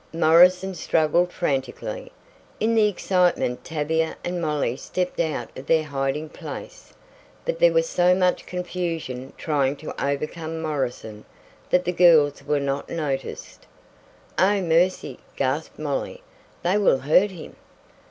Morrison 0.13 0.73
struggled 0.73 1.31
frantically. 1.31 2.11
In 2.59 2.73
the 2.73 2.87
excitement 2.87 3.63
Tavia 3.63 4.15
and 4.25 4.41
Molly 4.41 4.75
stepped 4.75 5.19
out 5.19 5.55
of 5.55 5.67
their 5.67 5.83
hiding 5.83 6.27
place, 6.27 6.91
but 7.45 7.59
there 7.59 7.71
was 7.71 7.87
so 7.87 8.15
much 8.15 8.47
confusion 8.47 9.31
trying 9.37 9.75
to 9.75 9.93
overcome 10.03 10.59
Morrison, 10.59 11.23
that 11.69 11.85
the 11.85 11.91
girls 11.91 12.43
were 12.43 12.59
not 12.59 12.89
noticed. 12.89 13.67
"Oh, 14.39 14.59
mercy!" 14.59 15.19
gasped 15.35 15.77
Molly, 15.77 16.23
"they 16.63 16.79
will 16.79 16.97
hurt 16.97 17.29
him." 17.29 17.55